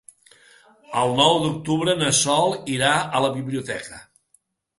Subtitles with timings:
[1.01, 4.03] El nou d'octubre na Sol irà a la biblioteca.